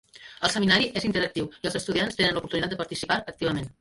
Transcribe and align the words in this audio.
El 0.47 0.51
seminari 0.53 0.87
és 1.01 1.05
interactiu 1.09 1.45
i 1.57 1.69
els 1.71 1.77
estudiants 1.81 2.19
tenen 2.23 2.37
l'oportunitat 2.39 2.75
de 2.75 2.81
participar 2.81 3.19
activament. 3.35 3.69